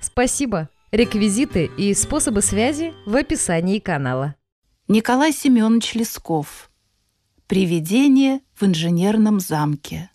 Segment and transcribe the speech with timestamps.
[0.00, 0.68] Спасибо!
[0.90, 4.36] Реквизиты и способы связи в описании канала.
[4.86, 6.70] Николай Семенович Лесков.
[7.46, 10.10] «Привидение в инженерном замке».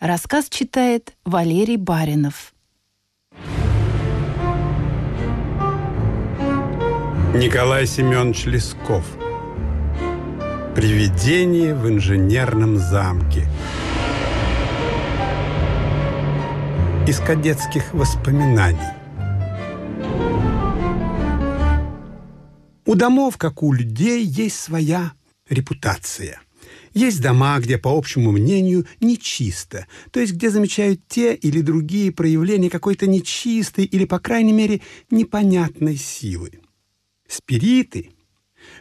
[0.00, 2.54] Рассказ читает Валерий Баринов.
[7.34, 9.06] Николай Семенович Лесков.
[10.74, 13.48] «Привидение в инженерном замке».
[17.06, 18.78] Из кадетских воспоминаний.
[22.86, 25.12] У домов, как у людей, есть своя
[25.50, 26.40] репутация.
[26.94, 32.70] Есть дома, где, по общему мнению, нечисто, то есть где замечают те или другие проявления
[32.70, 36.60] какой-то нечистой или, по крайней мере, непонятной силы.
[37.28, 38.13] Спириты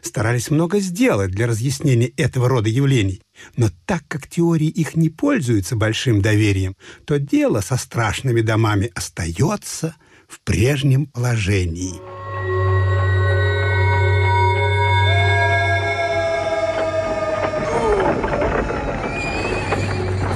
[0.03, 3.21] старались много сделать для разъяснения этого рода явлений,
[3.55, 9.95] но так как теории их не пользуются большим доверием, то дело со страшными домами остается
[10.27, 11.95] в прежнем положении.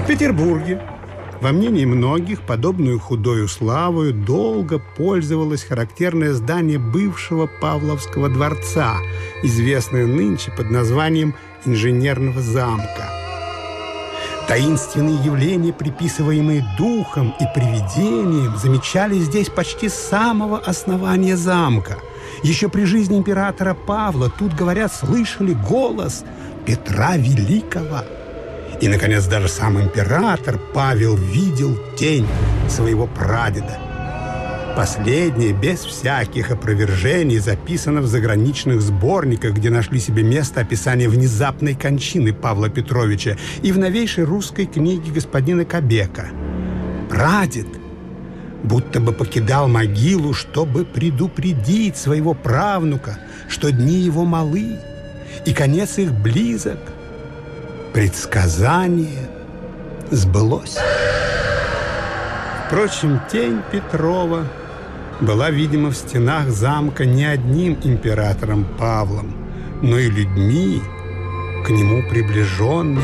[0.04, 0.97] В Петербурге
[1.42, 8.98] во мнении многих, подобную худою славою долго пользовалось характерное здание бывшего Павловского дворца,
[9.44, 13.10] известное нынче под названием Инженерного замка.
[14.48, 21.98] Таинственные явления, приписываемые духом и привидением, замечались здесь почти с самого основания замка.
[22.44, 26.24] Еще при жизни императора Павла тут, говорят, слышали голос
[26.66, 28.04] Петра Великого–
[28.80, 32.28] и, наконец, даже сам император Павел видел тень
[32.70, 33.80] своего прадеда.
[34.76, 42.32] Последнее, без всяких опровержений, записано в заграничных сборниках, где нашли себе место описание внезапной кончины
[42.32, 46.28] Павла Петровича и в новейшей русской книге господина Кобека.
[47.10, 47.68] Прадед
[48.64, 53.18] будто бы покидал могилу, чтобы предупредить своего правнука,
[53.50, 54.78] что дни его малы,
[55.48, 56.78] и конец их близок–
[57.94, 59.30] предсказание
[60.12, 60.78] сбылось.
[62.68, 64.46] Впрочем, тень Петрова
[65.22, 69.34] была, видимо, в стенах замка не одним императором Павлом,
[69.82, 70.82] но и людьми,
[71.66, 73.02] к нему приближенными.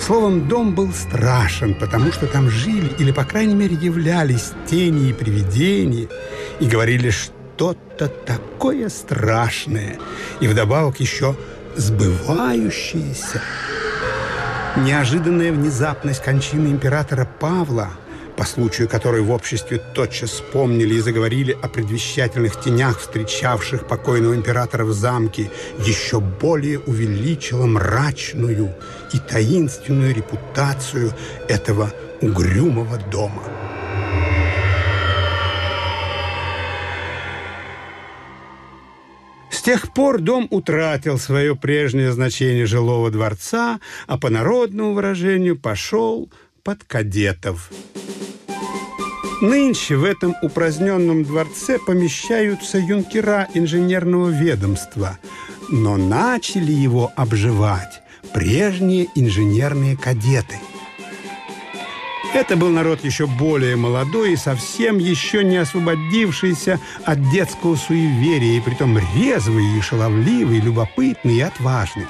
[0.00, 5.12] Словом, дом был страшен, потому что там жили, или, по крайней мере, являлись тени и
[5.12, 6.08] привидения,
[6.60, 9.98] и говорили что-то такое страшное,
[10.40, 11.36] и вдобавок еще
[11.76, 13.42] сбывающееся.
[14.84, 17.90] Неожиданная внезапность кончины императора Павла,
[18.36, 24.84] по случаю которой в обществе тотчас вспомнили и заговорили о предвещательных тенях, встречавших покойного императора
[24.84, 25.50] в замке,
[25.84, 28.72] еще более увеличила мрачную
[29.12, 31.12] и таинственную репутацию
[31.48, 33.42] этого угрюмого дома.
[39.62, 46.30] Тех пор дом утратил свое прежнее значение жилого дворца, а по народному выражению пошел
[46.62, 47.70] под кадетов.
[49.40, 55.18] Нынче в этом упраздненном дворце помещаются юнкера инженерного ведомства,
[55.68, 58.00] но начали его обживать
[58.32, 60.56] прежние инженерные кадеты–
[62.34, 68.60] это был народ еще более молодой и совсем еще не освободившийся от детского суеверия, и
[68.60, 72.06] притом резвый и шаловливый, любопытный и отважный.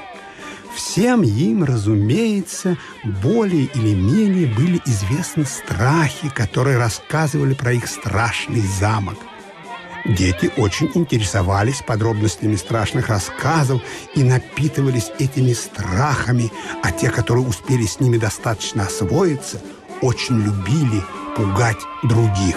[0.74, 2.76] Всем им, разумеется,
[3.22, 9.16] более или менее были известны страхи, которые рассказывали про их страшный замок.
[10.04, 13.82] Дети очень интересовались подробностями страшных рассказов
[14.14, 16.52] и напитывались этими страхами,
[16.82, 19.60] а те, которые успели с ними достаточно освоиться–
[20.00, 21.02] очень любили
[21.36, 22.56] пугать других.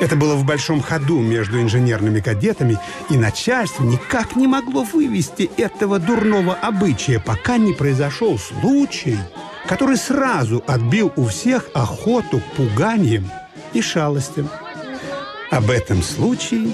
[0.00, 2.78] Это было в большом ходу между инженерными кадетами,
[3.10, 9.18] и начальство никак не могло вывести этого дурного обычая, пока не произошел случай,
[9.68, 13.30] который сразу отбил у всех охоту к пуганиям
[13.72, 14.48] и шалостям.
[15.50, 16.72] Об этом случае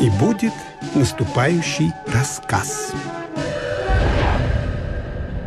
[0.00, 0.54] и будет
[0.94, 2.92] наступающий рассказ.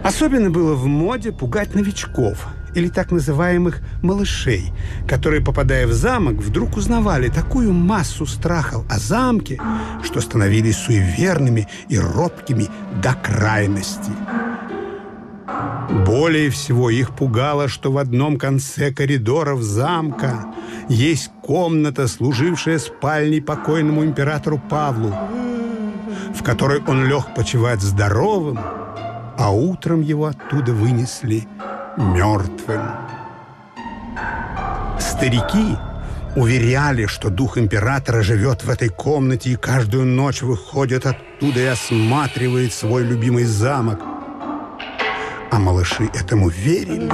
[0.03, 4.71] Особенно было в моде пугать новичков– или так называемых «малышей»,
[5.07, 9.59] которые, попадая в замок, вдруг узнавали такую массу страхов о замке,
[10.03, 12.67] что становились суеверными и робкими
[13.01, 14.11] до крайности.
[16.05, 20.45] Более всего их пугало, что в одном конце коридоров замка
[20.89, 25.15] есть комната, служившая спальней покойному императору Павлу,
[26.35, 28.59] в которой он лег почивать здоровым,
[29.37, 31.47] а утром его оттуда вынесли
[31.97, 32.81] мертвым.
[34.99, 35.77] Старики
[36.35, 42.73] уверяли, что дух императора живет в этой комнате и каждую ночь выходит оттуда и осматривает
[42.73, 44.01] свой любимый замок.
[45.51, 47.11] А малыши этому верили.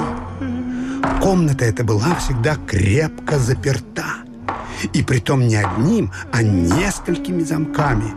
[1.21, 4.05] Комната эта была всегда крепко заперта.
[4.93, 8.11] И притом не одним, а несколькими замками.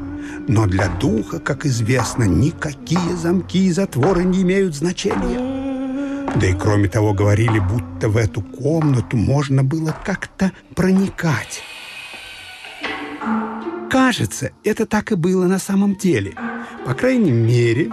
[0.48, 5.43] Но для духа, как известно, никакие замки и затворы не имеют значения.
[6.36, 11.62] Да и кроме того, говорили, будто в эту комнату можно было как-то проникать.
[13.88, 16.34] Кажется, это так и было на самом деле.
[16.84, 17.92] По крайней мере,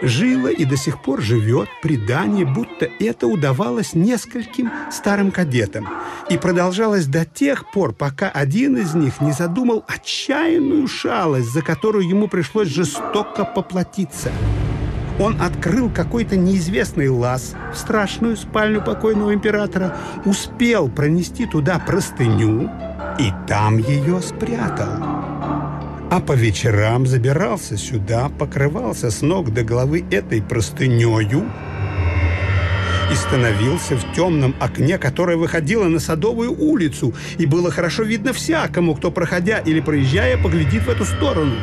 [0.00, 5.88] жило и до сих пор живет предание, будто это удавалось нескольким старым кадетам
[6.30, 12.08] и продолжалось до тех пор, пока один из них не задумал отчаянную шалость, за которую
[12.08, 14.30] ему пришлось жестоко поплатиться–
[15.18, 22.70] он открыл какой-то неизвестный лаз в страшную спальню покойного императора, успел пронести туда простыню
[23.18, 25.02] и там ее спрятал.
[26.10, 31.46] А по вечерам забирался сюда, покрывался с ног до головы этой простынею
[33.10, 38.94] и становился в темном окне, которое выходило на Садовую улицу, и было хорошо видно всякому,
[38.94, 41.54] кто, проходя или проезжая, поглядит в эту сторону.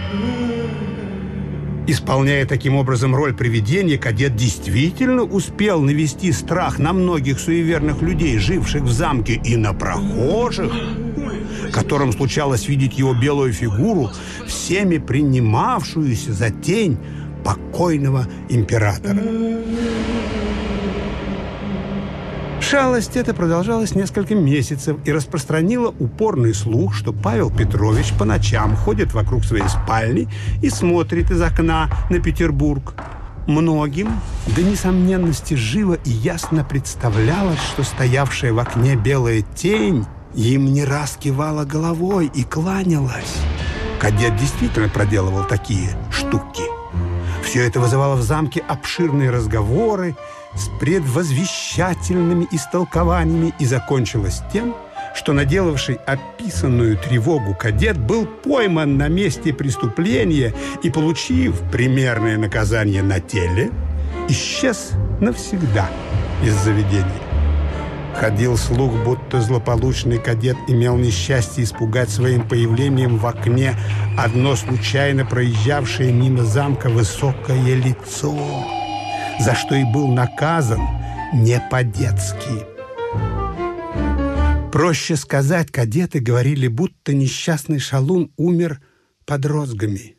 [1.91, 8.83] Исполняя таким образом роль привидения, кадет действительно успел навести страх на многих суеверных людей, живших
[8.83, 10.71] в замке, и на прохожих,
[11.73, 14.11] которым случалось видеть его белую фигуру,
[14.45, 16.99] всеми принимавшуюся за тень
[17.43, 19.17] покойного императора.
[22.69, 29.11] Шалость эта продолжалась несколько месяцев и распространила упорный слух, что Павел Петрович по ночам ходит
[29.11, 30.29] вокруг своей спальни
[30.61, 32.93] и смотрит из окна на Петербург.
[33.47, 34.11] Многим
[34.55, 40.05] до несомненности живо и ясно представлялось, что стоявшая в окне белая тень
[40.35, 43.37] им не раз кивала головой и кланялась.
[43.99, 46.61] Кадет действительно проделывал такие штуки.
[47.43, 50.15] Все это вызывало в замке обширные разговоры
[50.55, 54.75] с предвозвещательными истолкованиями и закончилось тем,
[55.15, 60.53] что наделавший описанную тревогу кадет был пойман на месте преступления
[60.83, 63.71] и, получив примерное наказание на теле,
[64.27, 65.89] исчез навсегда
[66.43, 67.05] из заведения.
[68.15, 73.75] Ходил слух, будто злополучный кадет имел несчастье испугать своим появлением в окне
[74.17, 78.35] одно случайно проезжавшее мимо замка высокое лицо
[79.39, 80.81] за что и был наказан
[81.33, 82.67] не по-детски.
[84.71, 88.81] Проще сказать, кадеты говорили, будто несчастный шалун умер
[89.25, 90.15] под розгами.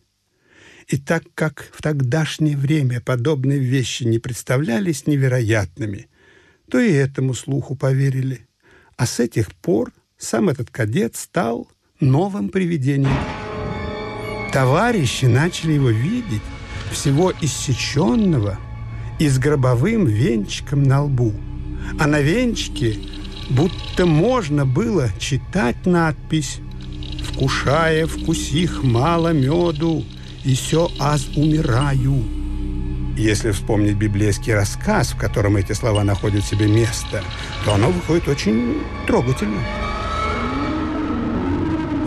[0.88, 6.08] И так как в тогдашнее время подобные вещи не представлялись невероятными,
[6.68, 8.48] то и этому слуху поверили.
[8.96, 11.68] А с этих пор сам этот кадет стал
[12.00, 13.16] новым привидением.
[14.52, 16.42] Товарищи начали его видеть,
[16.90, 18.58] всего иссеченного–
[19.20, 21.32] и с гробовым венчиком на лбу.
[22.00, 22.96] А на венчике
[23.50, 26.58] будто можно было читать надпись
[27.22, 30.04] «Вкушая вкусих мало меду,
[30.42, 32.24] и все аз умираю».
[33.16, 37.22] Если вспомнить библейский рассказ, в котором эти слова находят себе место,
[37.66, 39.60] то оно выходит очень трогательно.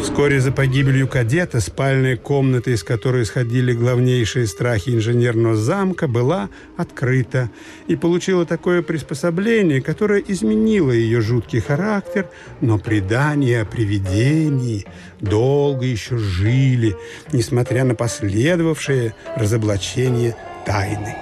[0.04, 7.50] Вскоре за погибелью кадета спальная комната, из которой исходили главнейшие страхи инженерного замка, была открыта
[7.88, 12.30] и получила такое приспособление, которое изменило ее жуткий характер,
[12.60, 14.86] но предания о привидении
[15.22, 16.98] долго еще жили,
[17.32, 21.16] несмотря на последовавшее разоблачение тайны.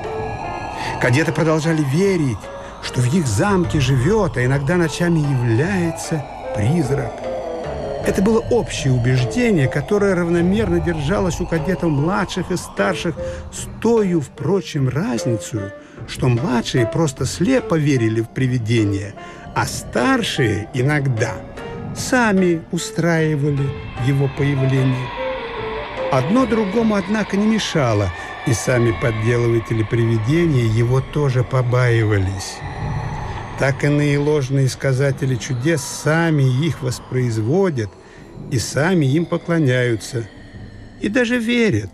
[1.00, 2.40] Кадеты продолжали верить,
[2.82, 7.12] что в их замке живет, а иногда ночами является призрак–
[8.06, 13.16] это было общее убеждение, которое равномерно держалось у кадетов младших и старших,
[13.52, 15.72] с тою, впрочем, разницей,
[16.08, 19.14] что младшие просто слепо верили в привидения,
[19.56, 21.34] а старшие иногда
[21.96, 23.70] сами устраивали
[24.08, 25.08] его появление.
[26.12, 28.10] Одно другому, однако, не мешало,
[28.48, 32.58] и сами подделыватели привидения его тоже побаивались.
[33.62, 37.92] Так иные ложные исказатели чудес сами их воспроизводят
[38.50, 40.28] и сами им поклоняются,
[41.00, 41.92] и даже верят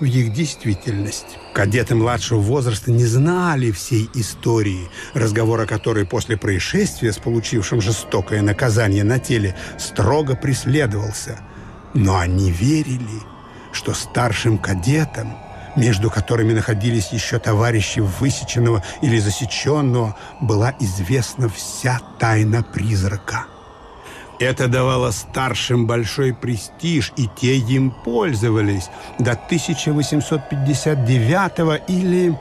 [0.00, 1.36] в их действительность.
[1.52, 8.40] Кадеты младшего возраста не знали всей истории, разговор о которой после происшествия с получившим жестокое
[8.40, 11.40] наказание на теле строго преследовался.
[11.92, 13.20] Но они верили,
[13.70, 15.36] что старшим кадетам–
[15.76, 23.46] между которыми находились еще товарищи высеченного или засеченного, была известна вся тайна призрака.
[24.38, 32.38] Это давало старшим большой престиж, и те им пользовались до 1859 или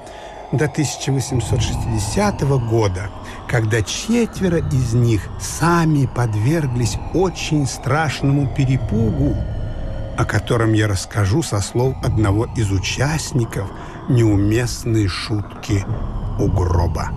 [0.52, 3.10] до 1860 года,
[3.48, 9.38] когда четверо из них сами подверглись очень страшному перепугу,
[10.18, 13.70] о котором я расскажу со слов одного из участников
[14.10, 15.86] неуместной шутки
[16.40, 17.12] у гроба.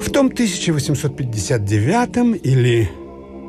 [0.00, 2.90] В том 1859 или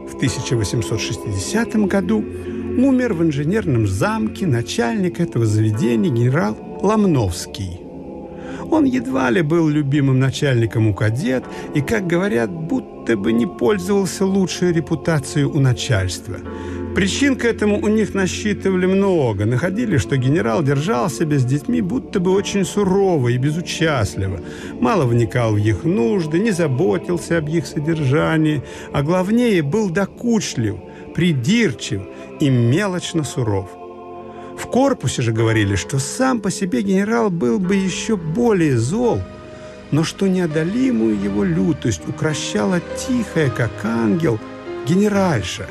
[0.09, 7.88] в 1860 году умер в инженерном замке начальник этого заведения генерал Ломновский.
[8.71, 11.43] Он едва ли был любимым начальником у кадет
[11.75, 16.37] и, как говорят, будто бы не пользовался лучшей репутацией у начальства.
[16.95, 19.45] Причин к этому у них насчитывали много.
[19.45, 24.41] Находили, что генерал держал себя с детьми будто бы очень сурово и безучастливо.
[24.81, 30.75] Мало вникал в их нужды, не заботился об их содержании, а главнее был докучлив,
[31.15, 32.01] придирчив
[32.39, 33.78] и мелочно суров.
[34.59, 39.21] В корпусе же говорили, что сам по себе генерал был бы еще более зол,
[39.91, 44.37] но что неодолимую его лютость укращала тихая, как ангел,
[44.85, 45.65] генеральша,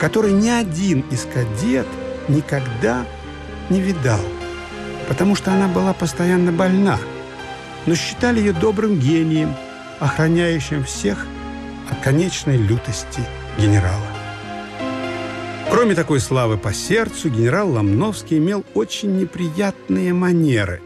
[0.00, 1.86] который ни один из кадет
[2.28, 3.06] никогда
[3.70, 4.20] не видал,
[5.06, 6.98] потому что она была постоянно больна,
[7.86, 9.54] но считали ее добрым гением,
[10.00, 11.24] охраняющим всех
[11.88, 13.22] от конечной лютости
[13.58, 14.17] генерала.
[15.78, 20.82] Кроме такой славы по сердцу, генерал Ломновский имел очень неприятные манеры.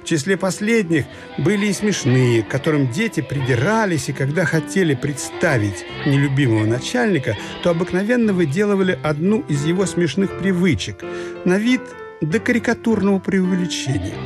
[0.00, 1.04] В числе последних
[1.36, 8.32] были и смешные, к которым дети придирались, и когда хотели представить нелюбимого начальника, то обыкновенно
[8.32, 11.04] выделывали одну из его смешных привычек
[11.44, 11.82] на вид
[12.22, 14.16] до карикатурного преувеличения.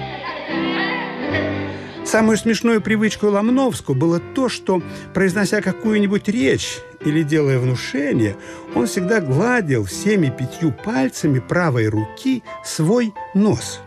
[2.05, 4.81] Самую смешную привычку Ломновского было то, что,
[5.13, 8.37] произнося какую-нибудь речь или делая внушение,
[8.75, 13.81] он всегда гладил всеми пятью пальцами правой руки свой нос.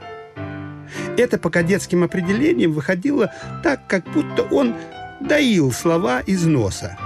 [1.17, 4.73] Это по кадетским определениям выходило так, как будто он
[5.19, 6.97] доил слова из носа.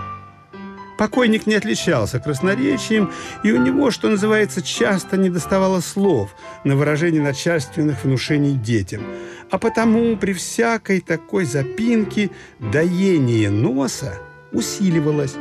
[1.00, 3.12] Покойник не отличался красноречием,
[3.43, 9.01] и у него, что называется, часто не доставало слов на выражение начальственных внушений детям.
[9.50, 12.29] А потому при всякой такой запинке
[12.60, 14.20] доение носа
[14.51, 15.36] усиливалось,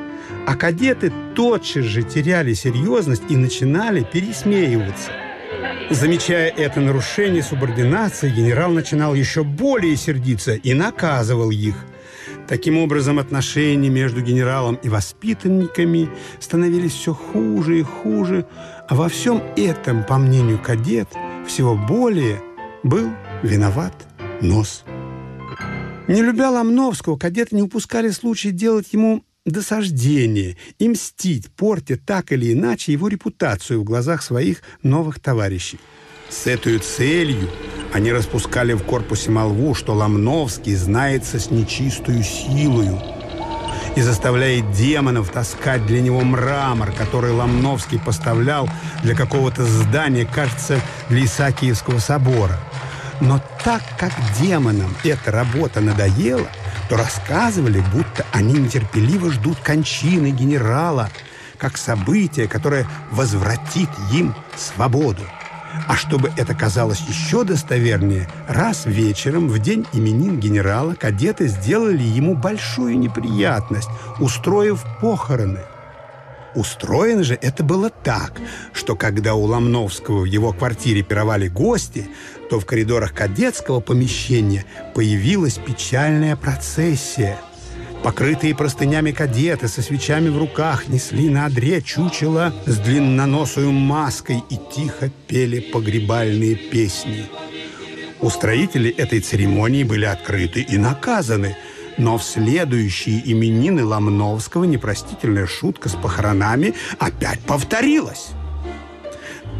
[0.46, 5.12] а кадеты тотчас же теряли серьезность и начинали пересмеиваться.
[5.90, 11.76] Замечая это нарушение субординации, генерал начинал еще более сердиться и наказывал их.
[12.48, 16.08] Таким образом, отношения между генералом и воспитанниками
[16.40, 18.46] становились все хуже и хуже,
[18.88, 21.08] а во всем этом, по мнению кадет,
[21.46, 22.42] всего более
[22.82, 23.10] был
[23.42, 23.94] виноват
[24.40, 24.84] нос.
[26.08, 32.52] Не любя Ломновского, кадеты не упускали случая делать ему досаждение и мстить, портя так или
[32.52, 35.80] иначе его репутацию в глазах своих новых товарищей.
[36.28, 37.50] С этой целью
[37.92, 42.98] они распускали в корпусе молву, что Ломновский знается с нечистую силою
[43.96, 48.68] и заставляет демонов таскать для него мрамор, который Ломновский поставлял
[49.02, 50.80] для какого-то здания, кажется,
[51.10, 52.58] для Исаакиевского собора.
[53.20, 56.48] Но так как демонам эта работа надоела,
[56.92, 61.08] то рассказывали, будто они нетерпеливо ждут кончины генерала,
[61.56, 65.22] как событие, которое возвратит им свободу.
[65.88, 72.34] А чтобы это казалось еще достовернее, раз вечером, в день именин генерала, кадеты сделали ему
[72.34, 73.88] большую неприятность,
[74.20, 75.60] устроив похороны.
[76.54, 78.34] Устроено же это было так,
[78.74, 82.06] что когда у Ломновского в его квартире пировали гости,
[82.52, 87.40] то в коридорах кадетского помещения появилась печальная процессия–
[88.02, 94.58] Покрытые простынями кадеты со свечами в руках несли на одре чучело с длинноносою маской и
[94.74, 97.26] тихо пели погребальные песни.
[98.20, 101.56] Устроители этой церемонии были открыты и наказаны,
[101.96, 108.32] но в следующие именины Ломновского непростительная шутка с похоронами опять повторилась.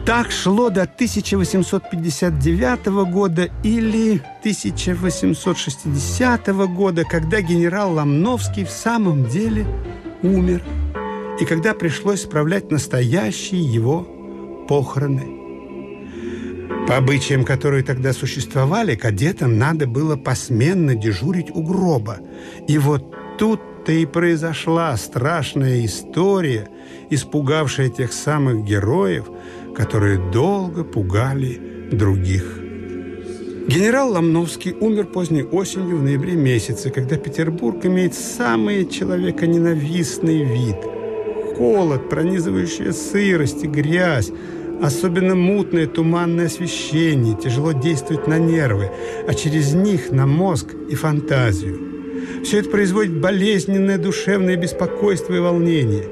[0.04, 9.64] Так шло до 1859 года или 1860 года, когда генерал Ломновский в самом деле
[10.24, 10.60] умер,
[11.40, 14.04] и когда пришлось справлять настоящие его
[14.68, 15.38] похороны.
[16.88, 22.18] По обычаям, которые тогда существовали, кадетам надо было посменно дежурить у гроба.
[22.66, 26.68] И вот тут-то и произошла страшная история,
[27.08, 29.30] испугавшая тех самых героев,
[29.74, 32.58] которые долго пугали других.
[33.68, 40.76] Генерал Ломновский умер поздней осенью в ноябре месяце, когда Петербург имеет самый человеконенавистный вид.
[41.56, 44.32] Холод, пронизывающая сырость и грязь,
[44.82, 48.90] Особенно мутное туманное освещение тяжело действует на нервы,
[49.28, 51.78] а через них на мозг и фантазию.
[52.42, 56.08] Все это производит болезненное душевное беспокойство и волнение.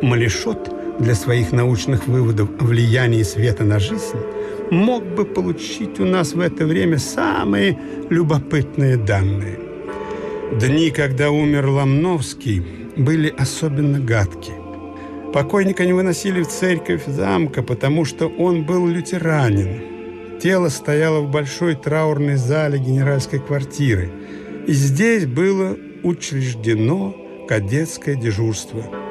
[0.00, 4.18] Малишот для своих научных выводов о влиянии света на жизнь
[4.70, 9.58] мог бы получить у нас в это время самые любопытные данные.
[10.58, 12.62] Дни, когда умер Ломновский,
[12.96, 14.56] были особенно гадкие.
[15.32, 20.38] Покойника не выносили в церковь замка, потому что он был лютеранин.
[20.42, 24.10] Тело стояло в большой траурной зале генеральской квартиры.
[24.66, 27.14] И здесь было учреждено
[27.48, 29.01] кадетское дежурство.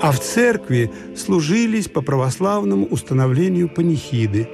[0.00, 4.48] А в церкви служились по православному установлению панихиды.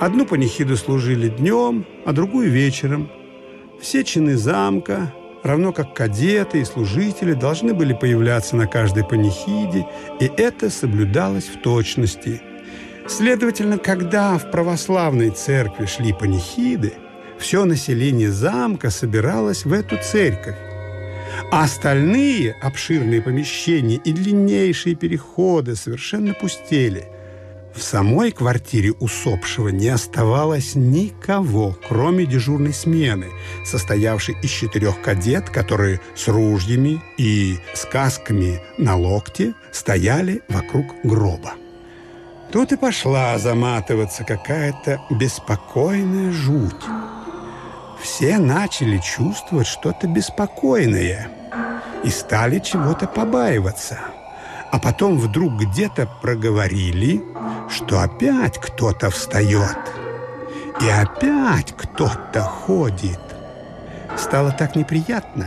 [0.00, 3.10] Одну панихиду служили днем, а другую вечером.
[3.80, 5.12] Все чины замка,
[5.42, 9.86] равно как кадеты и служители должны были появляться на каждой панихиде,
[10.20, 12.40] и это соблюдалось в точности.
[13.06, 16.92] Следовательно, когда в православной церкви шли панихиды,
[17.38, 20.56] все население замка собиралось в эту церковь.
[21.50, 27.06] А остальные обширные помещения и длиннейшие переходы совершенно пустели–
[27.78, 33.26] в самой квартире усопшего не оставалось никого, кроме дежурной смены,
[33.64, 41.52] состоявшей из четырех кадет, которые с ружьями и с касками на локте стояли вокруг гроба.
[42.50, 46.84] Тут и пошла заматываться какая-то беспокойная жуть.
[48.00, 51.28] Все начали чувствовать что-то беспокойное
[52.04, 53.98] и стали чего-то побаиваться–
[54.70, 57.22] а потом вдруг где-то проговорили,
[57.70, 59.78] что опять кто-то встает.
[60.80, 63.20] И опять кто-то ходит.
[64.16, 65.46] Стало так неприятно,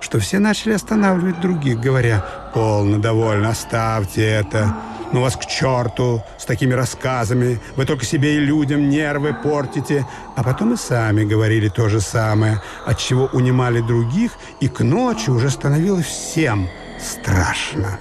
[0.00, 4.76] что все начали останавливать других, говоря, «Полно, довольно, оставьте это,
[5.12, 10.06] ну вас к черту с такими рассказами, вы только себе и людям нервы портите».
[10.36, 15.30] А потом и сами говорили то же самое, от чего унимали других, и к ночи
[15.30, 16.68] уже становилось всем–
[16.98, 17.98] страшно.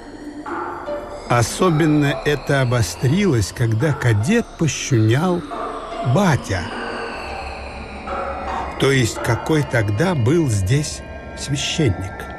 [1.30, 5.42] Особенно это обострилось, когда кадет пощунял
[6.14, 6.62] батя.
[8.80, 11.02] То есть какой тогда был здесь
[11.38, 12.37] священник.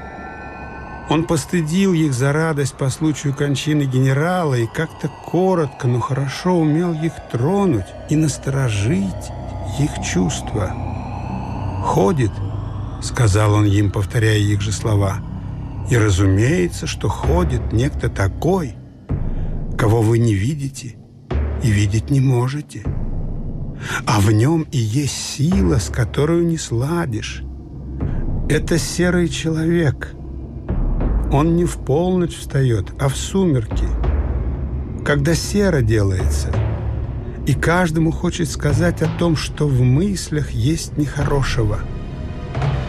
[1.11, 6.93] Он постыдил их за радость по случаю кончины генерала и как-то коротко, но хорошо умел
[6.93, 9.33] их тронуть и насторожить
[9.79, 10.75] их чувства.
[11.83, 12.33] «Ходит»,—
[13.03, 15.19] сказал он им, повторяя их же слова,
[15.91, 18.75] и разумеется, что ходит некто такой,
[19.79, 20.97] кого вы не видите
[21.63, 22.85] и видеть не можете.
[24.07, 27.43] А в нем и есть сила, с которой не сладишь.
[28.51, 30.18] Это серый человек.
[31.31, 33.85] Он не в полночь встает, а в сумерки.
[35.05, 36.49] Когда серо делается,
[37.47, 41.81] и каждому хочет сказать о том, что в мыслях есть нехорошего.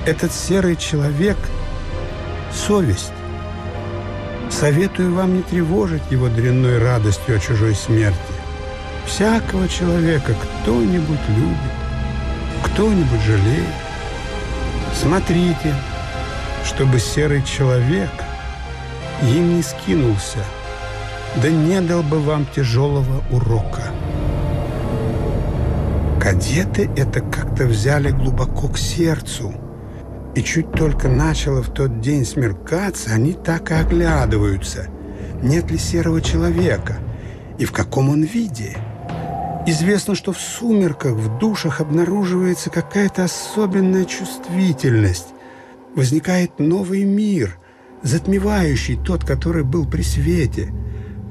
[0.05, 1.37] Этот серый человек–
[2.53, 3.11] совесть.
[4.49, 8.17] Советую вам не тревожить его дрянной радостью о чужой смерти.
[9.05, 11.73] Всякого человека кто-нибудь любит,
[12.63, 13.75] кто-нибудь жалеет.
[14.93, 15.73] Смотрите,
[16.65, 18.09] чтобы серый человек
[19.23, 20.39] им не скинулся,
[21.41, 23.83] да не дал бы вам тяжелого урока.
[26.21, 29.53] Кадеты это как-то взяли глубоко к сердцу–
[30.35, 34.87] и чуть только начало в тот день смеркаться, они так и оглядываются.
[35.41, 36.97] Нет ли серого человека?
[37.57, 38.77] И в каком он виде?
[39.65, 45.27] Известно, что в сумерках в душах обнаруживается какая-то особенная чувствительность.
[45.95, 47.57] Возникает новый мир,
[48.03, 50.73] затмевающий тот, который был при свете.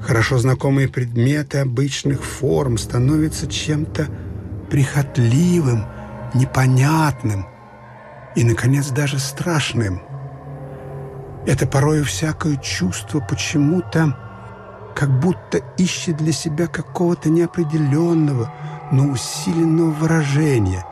[0.01, 4.07] Хорошо знакомые предметы обычных форм становятся чем-то
[4.69, 5.85] прихотливым,
[6.33, 7.45] непонятным–
[8.35, 10.01] и, наконец, даже страшным.
[11.45, 14.15] Это порою всякое чувство почему-то
[14.95, 18.53] как будто ищет для себя какого-то неопределенного,
[18.91, 20.85] но усиленного выражения,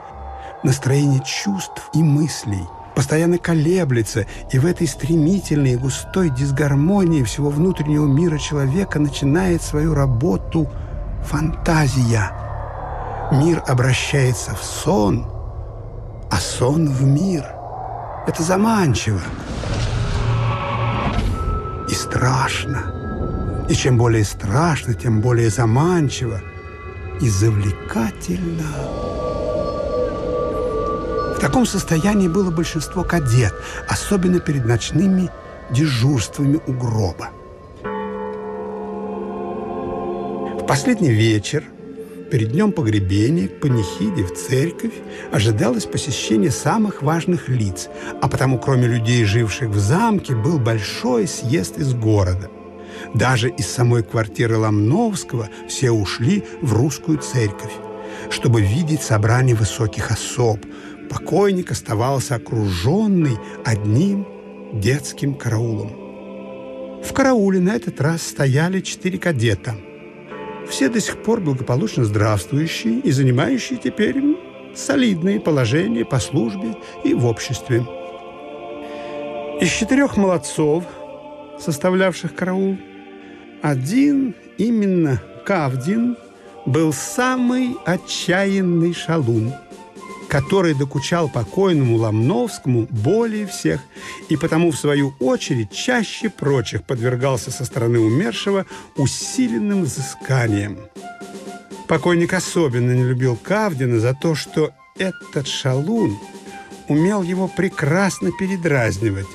[0.63, 2.65] настроения чувств и мыслей,
[2.97, 9.93] постоянно колеблется, и в этой стремительной и густой дисгармонии всего внутреннего мира человека начинает свою
[9.93, 10.67] работу
[11.23, 12.31] фантазия.
[13.31, 15.27] Мир обращается в сон,
[16.31, 17.45] а сон в мир.
[18.25, 19.21] Это заманчиво
[21.87, 23.65] и страшно.
[23.69, 26.41] И чем более страшно, тем более заманчиво
[27.21, 28.65] и завлекательно.
[31.37, 33.53] В таком состоянии было большинство кадет,
[33.87, 35.29] особенно перед ночными
[35.69, 37.29] дежурствами у гроба.
[40.59, 41.63] В последний вечер,
[42.31, 44.93] перед днем погребения, к панихиде в церковь
[45.31, 47.87] ожидалось посещение самых важных лиц,
[48.19, 52.49] а потому, кроме людей, живших в замке, был большой съезд из города.
[53.13, 57.73] Даже из самой квартиры Ломновского все ушли в русскую церковь,
[58.31, 60.65] чтобы видеть собрание высоких особ.
[61.09, 64.27] Покойник оставался окруженный одним
[64.73, 67.01] детским караулом.
[67.03, 69.75] В карауле на этот раз стояли четыре кадета.
[70.69, 74.21] Все до сих пор благополучно здравствующие и занимающие теперь
[74.75, 77.85] солидные положения по службе и в обществе.
[79.61, 80.83] Из четырех молодцов,
[81.59, 82.77] составлявших караул,
[83.61, 86.17] один, именно Кавдин,
[86.65, 89.53] был самый отчаянный шалун,
[90.27, 93.81] который докучал покойному Ломновскому более всех
[94.29, 100.77] и потому, в свою очередь, чаще прочих подвергался со стороны умершего усиленным взысканиям.
[101.87, 106.17] Покойник особенно не любил Кавдина за то, что этот шалун
[106.89, 109.27] умел его прекрасно передразнивать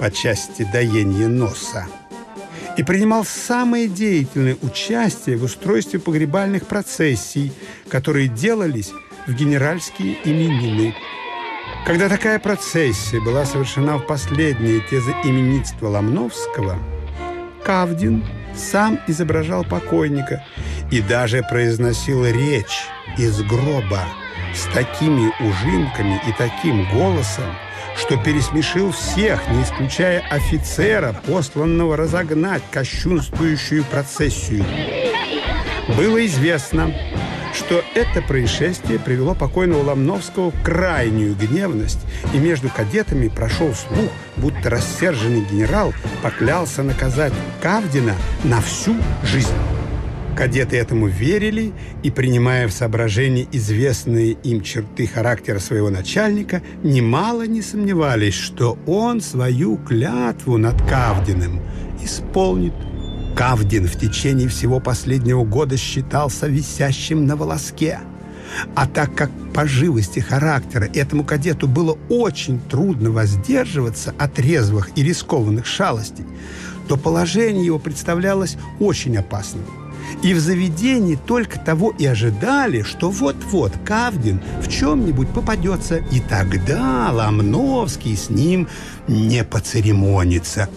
[0.00, 1.86] по части доения носа
[2.76, 7.52] и принимал самое деятельное участие в устройстве погребальных процессий,
[7.88, 8.90] которые делались
[9.26, 10.94] в генеральские именины.
[11.86, 16.78] Когда такая процессия была совершена в последние те за именинства Ломновского,
[17.64, 20.44] Кавдин сам изображал покойника
[20.90, 24.04] и даже произносил речь из гроба
[24.54, 27.54] с такими ужимками и таким голосом,
[27.96, 34.64] что пересмешил всех, не исключая офицера, посланного разогнать кощунствующую процессию.
[35.96, 36.92] Было известно,
[37.64, 42.00] что это происшествие привело покойного Ломновского в крайнюю гневность,
[42.34, 49.48] и между кадетами прошел слух, будто рассерженный генерал поклялся наказать Кавдина на всю жизнь.
[50.36, 51.72] Кадеты этому верили
[52.02, 59.20] и, принимая в соображение известные им черты характера своего начальника, немало не сомневались, что он
[59.20, 61.60] свою клятву над Кавдиным
[62.02, 62.72] исполнит.
[63.42, 67.98] Кавдин в течение всего последнего года считался висящим на волоске.
[68.76, 75.02] А так как по живости характера этому кадету было очень трудно воздерживаться от резвых и
[75.02, 76.24] рискованных шалостей,
[76.86, 79.64] то положение его представлялось очень опасным.
[80.22, 87.10] И в заведении только того и ожидали, что вот-вот Кавдин в чем-нибудь попадется, и тогда
[87.10, 88.68] Ломновский с ним
[89.08, 90.68] не поцеремонится.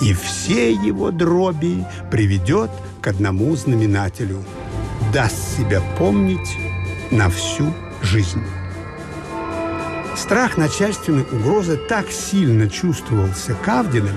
[0.00, 2.70] И все его дроби приведет
[3.02, 4.42] к одному знаменателю.
[5.12, 6.56] Даст себя помнить
[7.10, 8.42] на всю жизнь.
[10.16, 14.16] Страх начальственной угрозы так сильно чувствовался Кавдиным,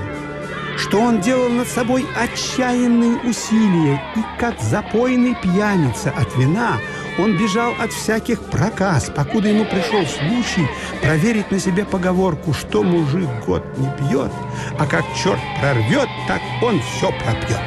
[0.78, 6.78] что он делал над собой отчаянные усилия, и как запойный пьяница от вина
[7.18, 10.68] он бежал от всяких проказ, покуда ему пришел случай
[11.02, 14.32] проверить на себе поговорку, что мужик год не пьет,
[14.80, 17.62] а как черт прорвет, так он все пропьет.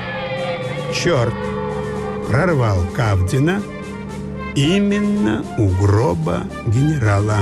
[0.95, 1.35] Черт
[2.29, 3.63] прорвал Кавдина
[4.55, 7.41] именно у гроба генерала.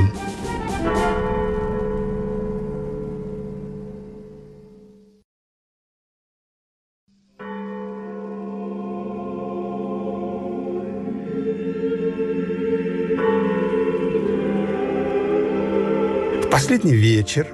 [16.75, 17.47] Последний вечер,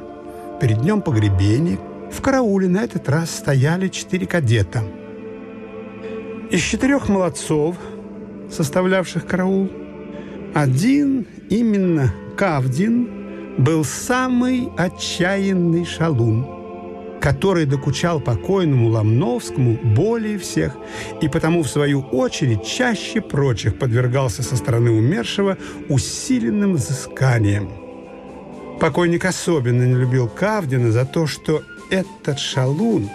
[0.62, 1.78] перед днем погребения,
[2.10, 4.82] в карауле на этот раз стояли четыре кадета.
[6.50, 7.76] Из четырех молодцов,
[8.50, 9.68] составлявших караул,
[10.54, 16.46] один, именно Кавдин, был самый отчаянный шалун,
[17.20, 20.74] который докучал покойному Ломновскому более всех
[21.20, 25.58] и потому, в свою очередь, чаще прочих подвергался со стороны умершего
[25.90, 27.79] усиленным взысканиям.
[28.80, 33.10] Покойник особенно не любил Кавдина за то, что этот шалун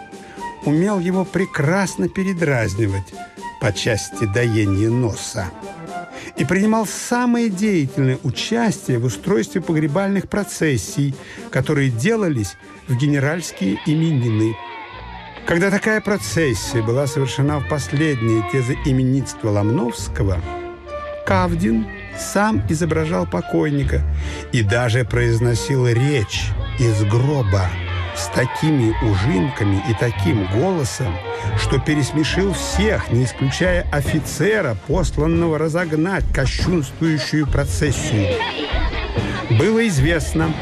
[0.63, 3.13] умел его прекрасно передразнивать
[3.59, 5.51] по части доения носа
[6.37, 11.15] и принимал самое деятельное участие в устройстве погребальных процессий,
[11.49, 14.55] которые делались в генеральские именины.
[15.47, 20.39] Когда такая процессия была совершена в последние те за именинства Ломновского,
[21.25, 24.01] Кавдин сам изображал покойника
[24.51, 26.49] и даже произносил речь
[26.79, 27.67] из гроба
[28.15, 31.15] с такими ужинками и таким голосом,
[31.57, 38.39] что пересмешил всех, не исключая офицера, посланного разогнать кощунствующую процессию.
[39.59, 40.53] Было известно,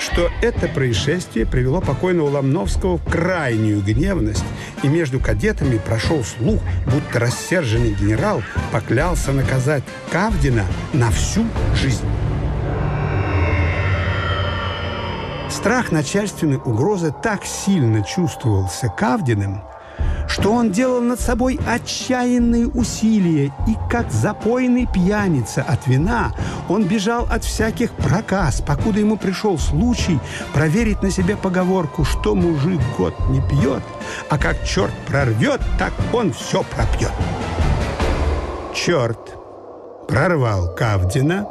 [0.00, 4.44] что это происшествие привело покойного Ломновского в крайнюю гневность,
[4.82, 12.06] и между кадетами прошел слух, будто рассерженный генерал поклялся наказать Кавдина на всю жизнь.
[15.50, 19.62] Страх начальственной угрозы так сильно чувствовался Кавдиным,
[20.30, 26.32] что он делал над собой отчаянные усилия, и как запойный пьяница от вина
[26.68, 30.20] он бежал от всяких проказ, покуда ему пришел случай
[30.54, 33.82] проверить на себе поговорку, что мужик год не пьет,
[34.28, 37.12] а как черт прорвет, так он все пропьет.
[38.72, 39.36] Черт
[40.06, 41.46] прорвал Кавдина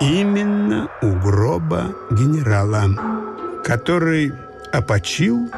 [0.00, 2.86] именно у гроба генерала,
[3.62, 4.32] который
[4.72, 5.50] опочил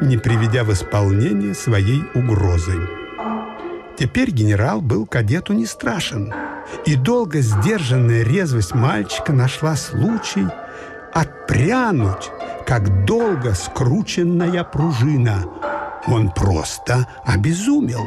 [0.00, 2.74] не приведя в исполнение своей угрозы.
[3.98, 6.32] Теперь генерал был кадету не страшен,
[6.86, 10.46] и долго сдержанная резвость мальчика нашла случай
[11.12, 12.30] отпрянуть,
[12.66, 15.44] как долго скрученная пружина.
[16.06, 18.06] Он просто обезумел.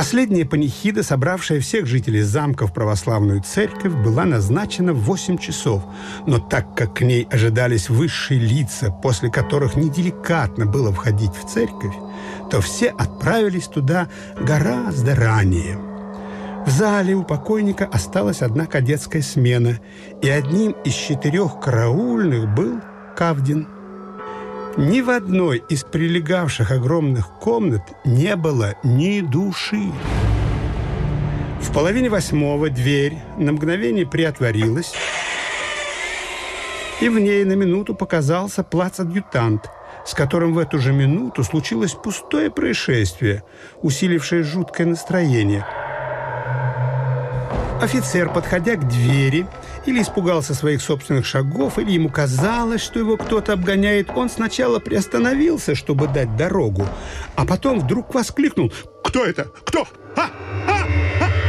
[0.00, 5.82] Последняя панихида, собравшая всех жителей замка в православную церковь, была назначена в 8 часов.
[6.26, 11.94] Но так как к ней ожидались высшие лица, после которых неделикатно было входить в церковь,
[12.50, 14.08] то все отправились туда
[14.40, 15.78] гораздо ранее.
[16.64, 19.80] В зале у покойника осталась одна кадетская смена,
[20.22, 22.80] и одним из четырех караульных был
[23.14, 23.68] Кавдин–
[24.76, 29.92] ни в одной из прилегавших огромных комнат не было ни души.
[31.60, 34.92] В половине восьмого дверь на мгновение приотворилась,
[37.00, 39.68] и в ней на минуту показался плац-адъютант,
[40.04, 43.42] с которым в эту же минуту случилось пустое происшествие,
[43.82, 45.66] усилившее жуткое настроение–
[47.80, 49.46] Офицер, подходя к двери,
[49.86, 55.74] или испугался своих собственных шагов, или ему казалось, что его кто-то обгоняет, он сначала приостановился,
[55.74, 56.86] чтобы дать дорогу,
[57.36, 59.44] а потом вдруг воскликнул «Кто это?
[59.64, 59.86] Кто?
[60.16, 60.26] А!
[60.66, 60.86] А!
[61.20, 61.40] А!»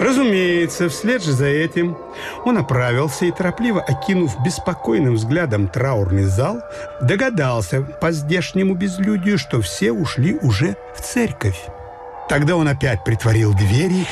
[0.00, 1.98] Разумеется, вслед же за этим
[2.46, 6.62] он оправился и, торопливо окинув беспокойным взглядом траурный зал,
[7.02, 11.60] догадался по здешнему безлюдию, что все ушли уже в церковь.
[12.30, 14.06] Тогда он опять притворил двери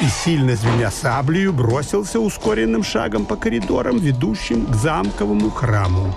[0.00, 6.14] и, сильно звеня саблею, бросился ускоренным шагом по коридорам, ведущим к замковому храму.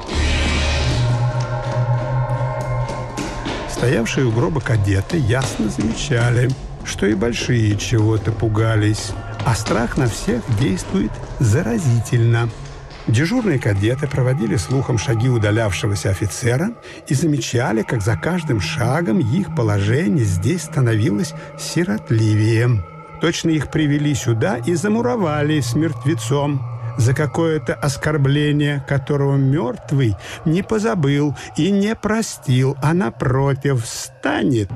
[3.70, 6.50] Стоявшие у гроба кадеты ясно замечали,
[6.84, 9.12] что и большие чего-то пугались,
[9.46, 12.50] а страх на всех действует заразительно–
[13.08, 16.72] Дежурные кадеты проводили слухом шаги удалявшегося офицера
[17.08, 22.84] и замечали, как за каждым шагом их положение здесь становилось сиротливее.
[23.22, 26.60] Точно их привели сюда и замуровали с мертвецом
[26.98, 34.72] за какое-то оскорбление, которого мертвый не позабыл и не простил, а напротив встанет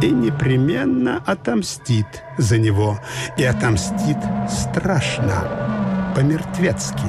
[0.00, 2.06] и непременно отомстит
[2.38, 3.00] за него.
[3.36, 4.18] И отомстит
[4.48, 7.06] страшно, по-мертвецки.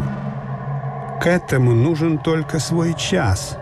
[1.21, 3.57] К этому нужен только свой час.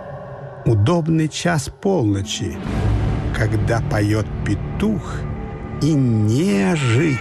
[0.65, 2.57] Удобный час полночи,
[3.35, 5.21] когда поет петух
[5.81, 7.17] и нежить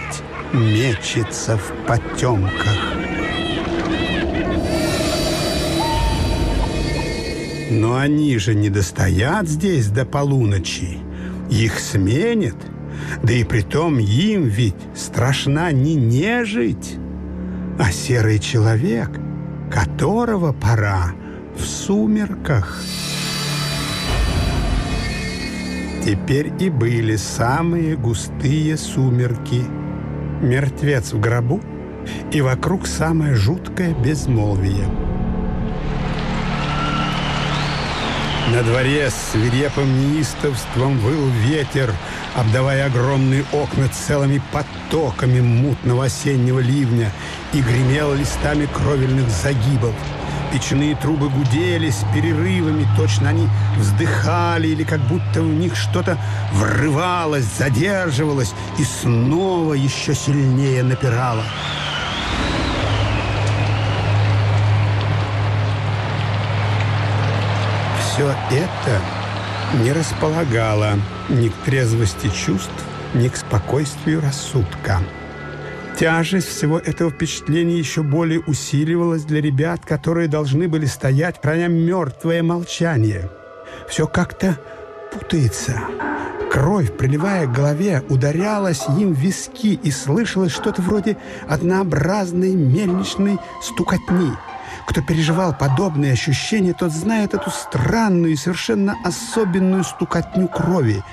[0.53, 2.77] мечется в потемках.
[7.69, 10.99] Но они же не достоят здесь до полуночи.
[11.49, 12.55] Их сменят.
[13.23, 16.97] Да и притом им ведь страшна не нежить,
[17.79, 19.09] а серый человек—
[19.71, 21.13] которого пора
[21.57, 22.83] в сумерках.
[26.03, 29.63] Теперь и были самые густые сумерки.
[30.41, 31.61] Мертвец в гробу
[32.31, 34.87] и вокруг самое жуткое безмолвие.
[38.51, 41.93] На дворе с свирепым неистовством выл ветер,
[42.35, 47.11] обдавая огромные окна целыми потоками мутного осеннего ливня
[47.53, 49.93] и гремел листами кровельных загибов.
[50.51, 56.17] Печные трубы гудели с перерывами, точно они вздыхали или как будто в них что-то
[56.51, 61.43] врывалось, задерживалось и снова еще сильнее напирало.
[68.13, 69.01] Все это
[69.81, 72.71] не располагало ни к трезвости чувств,
[73.13, 74.99] ни к спокойствию рассудка.
[76.01, 82.41] Тяжесть всего этого впечатления еще более усиливалась для ребят, которые должны были стоять, храня мертвое
[82.41, 83.29] молчание.
[83.87, 84.57] Все как-то
[85.13, 85.79] путается.
[86.51, 94.31] Кровь, приливая к голове, ударялась им в виски, и слышалось что-то вроде однообразной мельничной стукотни–
[94.85, 101.03] кто переживал подобные ощущения, тот знает эту странную и совершенно особенную стукотню крови.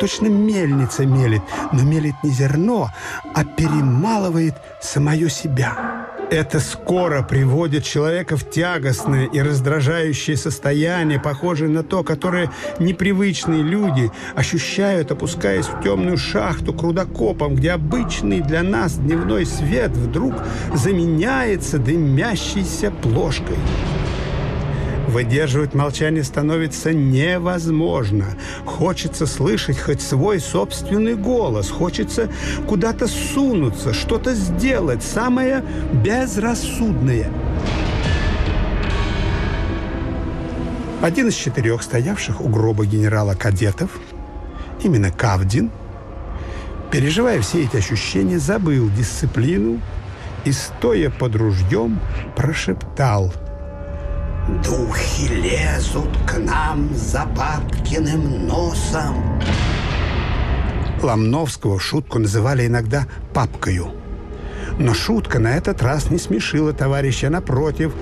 [0.00, 2.90] Точно мельница мелит, но мелит не зерно,
[3.34, 5.97] а перемалывает самое себя.
[6.30, 14.10] Это скоро приводит человека в тягостное и раздражающее состояние, похожее на то, которое непривычные люди
[14.34, 20.34] ощущают, опускаясь в темную шахту к рудокопам, где обычный для нас дневной свет вдруг
[20.74, 23.56] заменяется дымящейся плошкой.
[25.08, 28.26] Выдерживать молчание становится невозможно.
[28.66, 32.28] Хочется слышать хоть свой собственный голос, хочется
[32.66, 35.64] куда-то сунуться, что-то сделать, самое
[36.04, 37.32] безрассудное.
[41.00, 43.90] Один из четырех стоявших у гроба генерала кадетов,
[44.82, 45.70] именно Кавдин,
[46.90, 49.80] переживая все эти ощущения, забыл дисциплину
[50.44, 51.98] и, стоя под ружьем,
[52.36, 53.32] прошептал–
[54.48, 59.40] Духи лезут к нам за Бабкиным носом.
[61.02, 63.90] Ломновского шутку называли иногда «папкою».
[64.78, 67.92] Но шутка на этот раз не смешила товарища, напротив,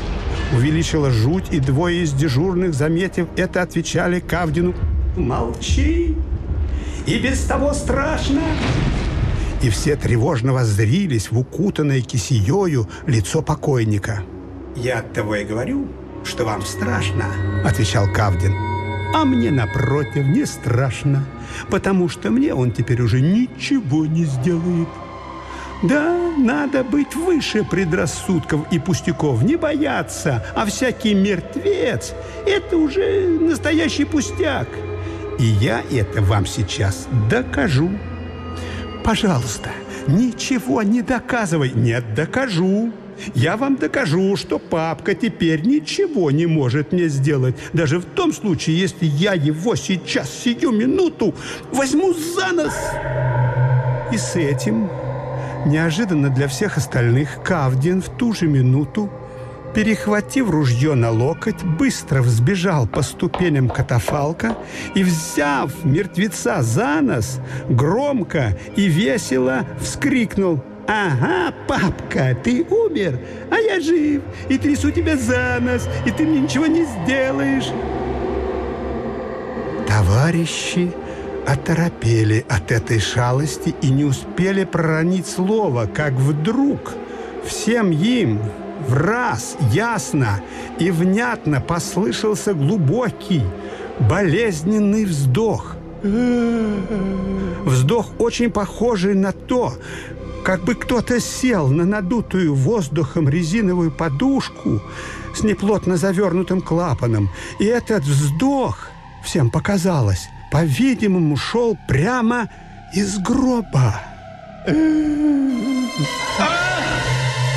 [0.52, 4.72] увеличила жуть, и двое из дежурных, заметив это, отвечали Кавдину
[5.16, 6.14] «Молчи!
[7.06, 8.42] И без того страшно!»
[9.62, 14.22] И все тревожно воззрились в укутанное кисеёю лицо покойника.
[14.76, 15.88] «Я от того и говорю,
[16.26, 17.24] что вам страшно»,—
[17.64, 18.54] отвечал Кавдин.
[19.14, 21.24] «А мне, напротив, не страшно,
[21.70, 24.88] потому что мне он теперь уже ничего не сделает».
[25.82, 32.14] Да, надо быть выше предрассудков и пустяков, не бояться, а всякий мертвец–
[32.46, 34.68] это уже настоящий пустяк.
[35.38, 37.90] И я это вам сейчас докажу.
[39.04, 39.68] Пожалуйста,
[40.06, 41.72] ничего не доказывай.
[41.74, 42.92] Нет, докажу.
[43.34, 47.56] Я вам докажу, что папка теперь ничего не может мне сделать.
[47.72, 51.34] Даже в том случае, если я его сейчас, сию минуту,
[51.72, 52.74] возьму за нос.
[54.12, 54.88] И с этим,
[55.66, 59.10] неожиданно для всех остальных, Кавдин в ту же минуту,
[59.74, 64.56] перехватив ружье на локоть, быстро взбежал по ступеням катафалка
[64.94, 73.18] и, взяв мертвеца за нос, громко и весело вскрикнул– «Ага, папка, ты умер,
[73.50, 77.72] а я жив, и трясу тебя за нос, и ты мне ничего не сделаешь».
[79.88, 80.92] Товарищи
[81.46, 86.94] оторопели от этой шалости и не успели проронить слово, как вдруг
[87.44, 88.40] всем им
[88.86, 90.40] в раз ясно
[90.78, 93.42] и внятно послышался глубокий,
[93.98, 95.76] болезненный вздох.
[97.64, 99.72] Вздох очень похожий на то,
[100.46, 104.80] как бы кто-то сел на надутую воздухом резиновую подушку
[105.34, 108.86] с неплотно завернутым клапаном, и этот вздох,
[109.24, 112.48] всем показалось, по-видимому, шел прямо
[112.94, 114.00] из гроба.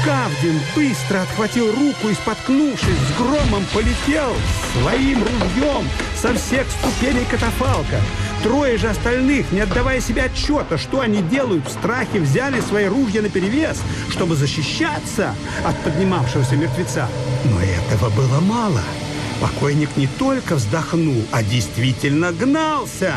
[0.04, 4.34] Кавдин быстро отхватил руку и, споткнувшись, с громом полетел
[4.73, 8.02] своим ружьем со всех ступеней катафалка.
[8.43, 13.21] Трое же остальных, не отдавая себе отчета, что они делают в страхе, взяли свои ружья
[13.21, 17.10] наперевес, чтобы защищаться от поднимавшегося мертвеца.
[17.45, 18.82] Но этого было мало.
[19.41, 23.13] Покойник не только вздохнул, а действительно гнался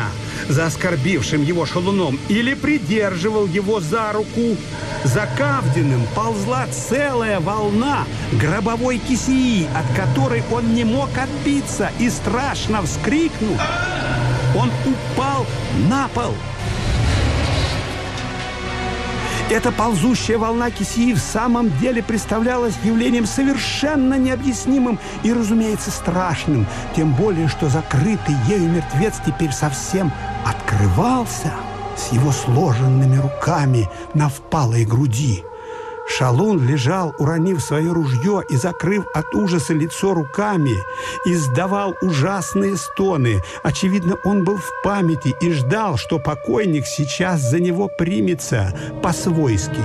[0.47, 4.57] за оскорбившим его шалуном или придерживал его за руку.
[5.03, 12.81] За Кавдиным ползла целая волна гробовой кисии, от которой он не мог отбиться и страшно
[12.81, 13.57] вскрикнул.
[14.55, 15.45] Он упал
[15.89, 16.33] на пол.
[19.49, 26.65] Эта ползущая волна кисии в самом деле представлялась явлением совершенно необъяснимым и, разумеется, страшным.
[26.95, 30.11] Тем более, что закрытый ею мертвец теперь совсем
[30.45, 31.53] открывался
[31.95, 35.43] с его сложенными руками на впалой груди.
[36.17, 40.77] Шалун лежал, уронив свое ружье и, закрыв от ужаса лицо руками,
[41.25, 43.41] издавал ужасные стоны.
[43.63, 49.81] Очевидно, он был в памяти и ждал, что покойник сейчас за него примется по-свойски.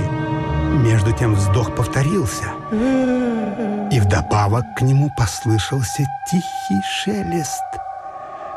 [0.84, 2.44] Между тем вздох повторился,
[3.90, 7.64] и вдобавок к нему послышался тихий шелест.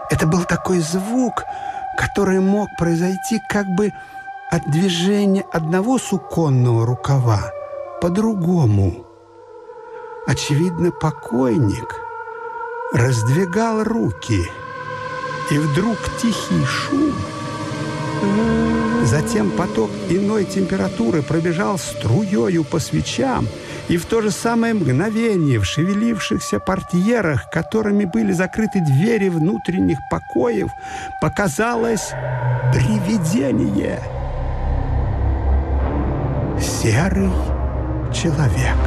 [0.10, 1.46] Это был такой звук,
[1.98, 3.94] который мог произойти как бы
[4.50, 7.54] от движения одного суконного рукава
[8.02, 9.06] по-другому.
[10.28, 11.96] Очевидно, покойник
[12.94, 14.50] раздвигал руки,
[15.52, 17.14] и вдруг тихий шум.
[19.04, 23.48] Затем поток иной температуры пробежал струею по свечам,
[23.88, 30.70] и в то же самое мгновение в шевелившихся портьерах, которыми были закрыты двери внутренних покоев,
[31.22, 32.12] показалось
[32.74, 34.00] привидение—
[36.62, 37.30] серый
[38.14, 38.78] человек.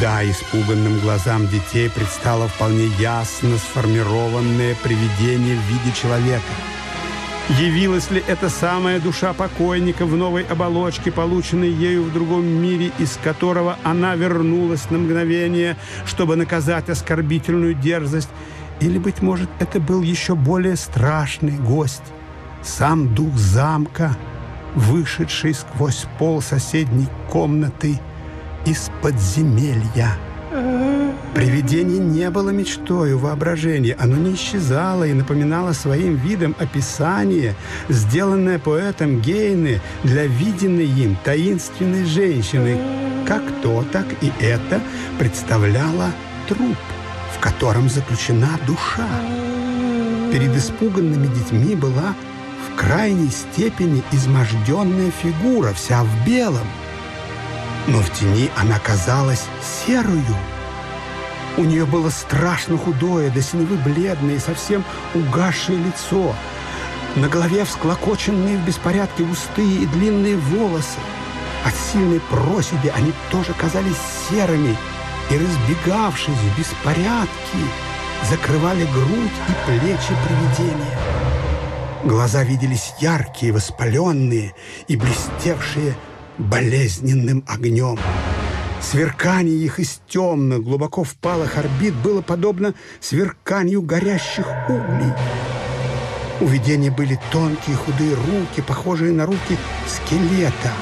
[0.00, 6.42] Да, испуганным глазам детей предстало вполне ясно сформированное привидение в виде человека.
[7.60, 13.16] Явилась ли это самая душа покойника в новой оболочке, полученной ею в другом мире, из
[13.22, 18.30] которого она вернулась на мгновение, чтобы наказать оскорбительную дерзость?
[18.80, 22.02] Или, быть может, это был еще более страшный гость,
[22.62, 24.16] сам дух замка,
[24.76, 27.98] вышедший сквозь пол соседней комнаты
[28.64, 30.12] из подземелья.
[31.34, 33.94] Привидение не было мечтою воображения.
[33.98, 37.54] Оно не исчезало и напоминало своим видом описание,
[37.88, 42.78] сделанное поэтом Гейны для виденной им таинственной женщины.
[43.26, 44.80] Как то, так и это
[45.18, 46.10] представляло
[46.48, 46.76] труп,
[47.36, 49.08] в котором заключена душа.
[50.32, 52.14] Перед испуганными детьми была
[52.74, 56.66] крайней степени изможденная фигура, вся в белом.
[57.86, 59.44] Но в тени она казалась
[59.86, 60.24] серую.
[61.56, 66.34] У нее было страшно худое, до синевы бледное и совсем угасшее лицо.
[67.14, 70.98] На голове всклокоченные в беспорядке густые и длинные волосы.
[71.64, 73.96] От сильной проседи они тоже казались
[74.28, 74.76] серыми
[75.30, 77.58] и, разбегавшись в беспорядке,
[78.28, 81.25] закрывали грудь и плечи привидения.
[82.04, 84.54] Глаза виделись яркие, воспаленные
[84.86, 85.96] и блестевшие
[86.38, 87.98] болезненным огнем.
[88.80, 95.12] Сверкание их из темных, глубоко впалых орбит было подобно сверканию горящих углей.
[96.40, 100.72] У видения были тонкие худые руки, похожие на руки скелета.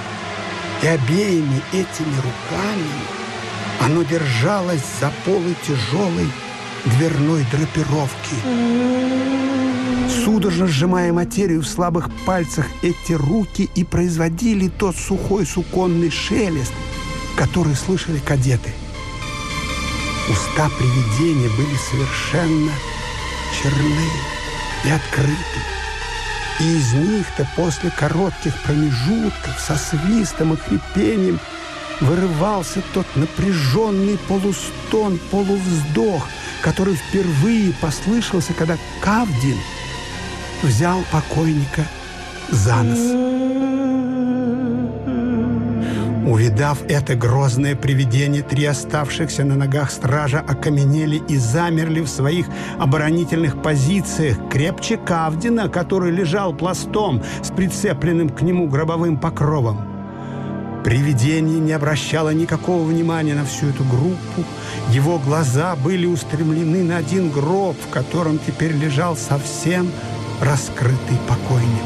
[0.82, 2.90] И обеими этими руками
[3.80, 6.28] оно держалось за полы тяжелой
[6.84, 8.36] дверной драпировки.
[10.24, 16.72] Судорожно сжимая материю в слабых пальцах, эти руки и производили тот сухой суконный шелест,
[17.36, 18.72] который слышали кадеты.
[20.28, 22.72] Уста привидения были совершенно
[23.60, 24.08] черны
[24.84, 25.60] и открыты.
[26.60, 31.40] И из них-то после коротких промежутков со свистом и хрипением
[32.00, 36.26] вырывался тот напряженный полустон, полувздох,
[36.64, 39.58] который впервые послышался, когда Кавдин–
[40.64, 41.82] взял покойника
[42.50, 42.98] за нос.
[46.26, 52.46] Увидав это грозное привидение, три оставшихся на ногах стража окаменели и замерли в своих
[52.78, 59.93] оборонительных позициях, крепче Кавдина, который лежал пластом с прицепленным к нему гробовым покровом.
[60.84, 64.44] Привидение не обращало никакого внимания на всю эту группу.
[64.90, 69.90] Его глаза были устремлены на один гроб, в котором теперь лежал совсем
[70.42, 71.84] раскрытый покойник.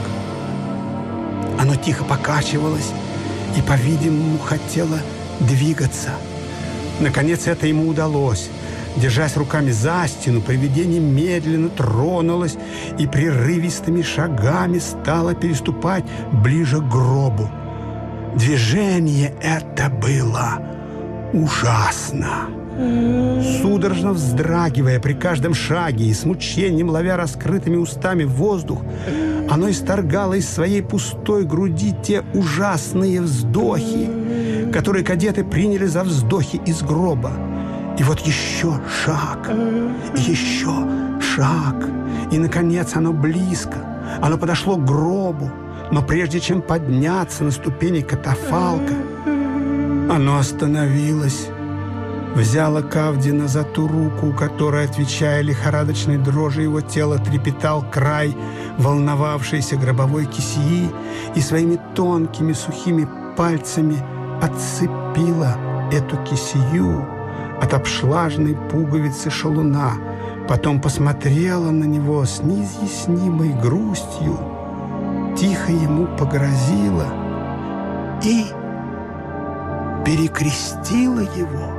[1.60, 2.90] Оно тихо покачивалось
[3.56, 4.98] и, по-видимому, хотело
[5.38, 6.10] двигаться.
[6.98, 8.50] Наконец это ему удалось.
[8.96, 12.56] Держась руками за стену, привидение медленно тронулось
[12.98, 17.48] и прерывистыми шагами стало переступать ближе к гробу.
[18.36, 20.60] Движение это было
[21.32, 22.48] ужасно.
[23.60, 28.82] Судорожно вздрагивая при каждом шаге и с мучением ловя раскрытыми устами воздух,
[29.50, 34.08] оно исторгало из своей пустой груди те ужасные вздохи,
[34.72, 37.32] которые кадеты приняли за вздохи из гроба.
[37.98, 39.50] И вот еще шаг,
[40.14, 40.70] еще
[41.20, 41.88] шаг,
[42.30, 43.78] и, наконец, оно близко.
[44.20, 45.50] Оно подошло к гробу,
[45.90, 48.94] Но прежде чем подняться на ступени катафалка,
[50.10, 51.48] оно остановилось,
[52.34, 58.36] взяло Кавдина за ту руку, у которой, отвечая лихорадочной дрожи, его тело трепетал край
[58.78, 60.90] волновавшейся гробовой кисии
[61.34, 63.96] и своими тонкими сухими пальцами
[64.42, 65.56] отцепила
[65.90, 67.06] эту кисию
[67.60, 69.94] от обшлажной пуговицы шалуна,
[70.48, 74.57] потом посмотрела на него с неизъяснимой грустью,
[75.40, 77.06] тихо ему погрозила
[78.24, 78.44] и
[80.04, 81.78] перекрестила его.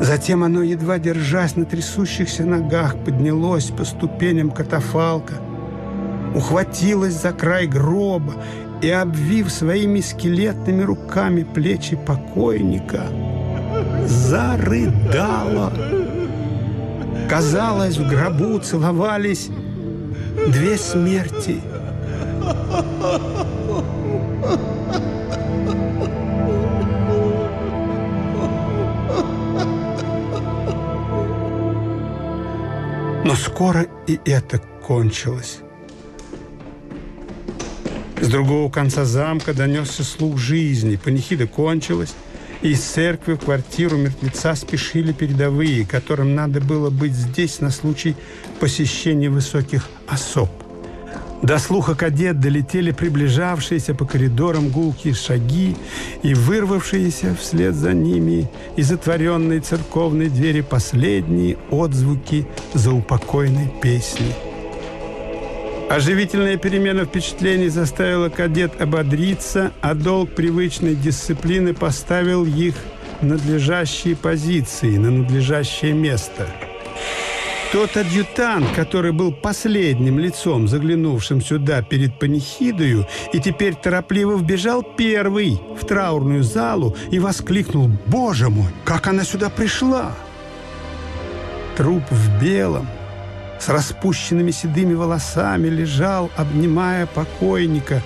[0.00, 5.34] Затем оно, едва держась на трясущихся ногах, поднялось по ступеням катафалка,
[6.34, 8.34] ухватилось за край гроба
[8.82, 13.04] и, обвив своими скелетными руками плечи покойника,
[14.06, 15.72] зарыдало.
[17.28, 19.50] Казалось, в гробу целовались
[20.48, 21.60] две смерти.
[33.24, 35.60] Но скоро и это кончилось.
[38.20, 40.96] С другого конца замка донесся слух жизни.
[40.96, 42.14] Панихида кончилась,
[42.62, 48.16] и из церкви в квартиру мертвеца спешили передовые, которым надо было быть здесь на случай
[48.60, 50.63] посещения высоких особ.
[51.44, 55.76] До слуха кадет долетели приближавшиеся по коридорам гулкие шаги
[56.22, 64.32] и вырвавшиеся вслед за ними из затворенной церковной двери последние отзвуки заупокойной песни.
[65.90, 72.74] Оживительная перемена впечатлений заставила кадет ободриться, а долг привычной дисциплины поставил их
[73.20, 76.46] в надлежащие позиции, на надлежащее место–
[77.72, 85.60] тот адъютант, который был последним лицом, заглянувшим сюда перед панихидою, и теперь торопливо вбежал первый
[85.80, 90.12] в траурную залу и воскликнул «Боже мой, как она сюда пришла!»
[91.76, 92.86] Труп в белом,
[93.58, 98.02] с распущенными седыми волосами, лежал, обнимая покойника,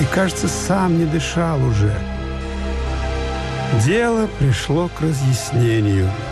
[0.00, 1.94] и, кажется, сам не дышал уже.
[3.86, 6.10] Дело пришло к разъяснению–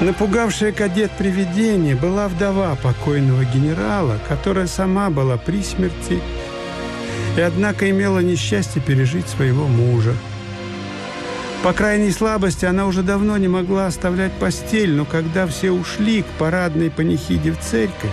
[0.00, 6.20] Напугавшая кадет привидение была вдова покойного генерала, которая сама была при смерти
[7.36, 10.14] и, однако, имела несчастье пережить своего мужа.
[11.62, 16.26] По крайней слабости она уже давно не могла оставлять постель, но когда все ушли к
[16.38, 18.10] парадной панихиде в церковь,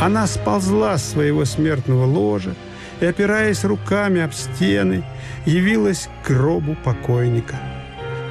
[0.00, 2.54] она сползла с своего смертного ложа
[3.00, 5.02] и, опираясь руками об стены,
[5.46, 7.56] явилась к гробу покойника.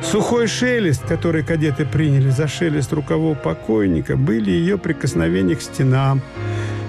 [0.04, 6.22] Сухой шелест, который кадеты приняли за шелест рукавов покойника, были ее прикосновения к стенам.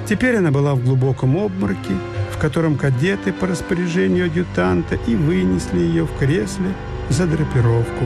[0.06, 1.94] Теперь она была в глубоком обмороке,
[2.32, 6.68] в котором кадеты по распоряжению адъютанта и вынесли ее в кресле
[7.08, 8.04] за драпировку.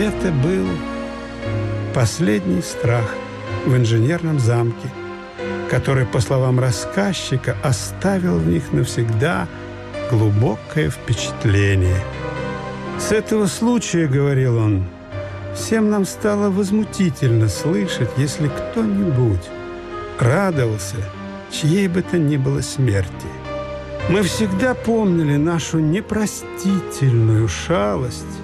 [0.00, 0.66] Это был
[1.92, 3.04] последний страх
[3.66, 4.88] в инженерном замке,
[5.68, 9.46] который, по словам рассказчика, оставил в них навсегда
[10.10, 12.00] глубокое впечатление.
[12.98, 14.86] С этого случая, говорил он,
[15.54, 19.50] всем нам стало возмутительно слышать, если кто-нибудь
[20.18, 20.96] радовался
[21.52, 23.28] чьей бы то ни было смерти.
[24.08, 28.39] Мы всегда помнили нашу непростительную шалость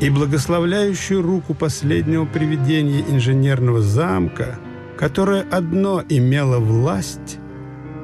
[0.00, 4.58] и благословляющую руку последнего привидения инженерного замка,
[4.98, 7.38] которое одно имело власть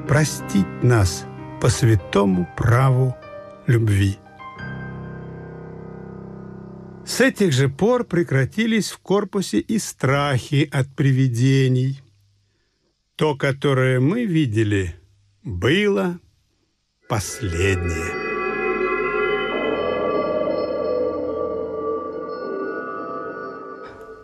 [0.07, 1.25] простить нас
[1.61, 3.15] по святому праву
[3.67, 4.17] любви.
[7.05, 12.01] С этих же пор прекратились в корпусе и страхи от привидений.
[13.15, 14.95] То, которое мы видели,
[15.43, 16.19] было
[17.09, 18.22] последнее.